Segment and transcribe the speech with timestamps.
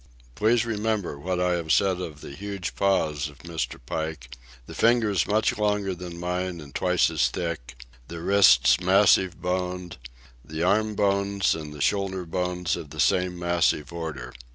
[0.33, 3.79] Please remember what I have said of the huge paws of Mr.
[3.85, 4.35] Pike,
[4.65, 9.97] the fingers much longer than mine and twice as thick, the wrists massive boned,
[10.43, 14.33] the arm bones and the shoulder bones of the same massive order.